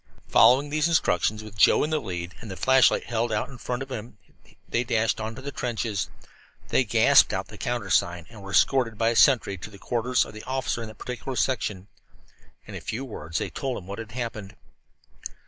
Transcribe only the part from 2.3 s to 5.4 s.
with the flashlight held out in front of him, they dashed on